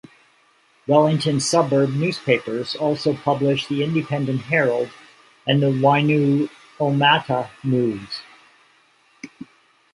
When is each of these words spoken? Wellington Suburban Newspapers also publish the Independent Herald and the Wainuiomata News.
Wellington 0.87 1.39
Suburban 1.39 1.99
Newspapers 1.99 2.75
also 2.75 3.15
publish 3.15 3.67
the 3.67 3.83
Independent 3.83 4.41
Herald 4.41 4.89
and 5.45 5.61
the 5.61 5.67
Wainuiomata 5.69 7.51
News. 7.63 8.21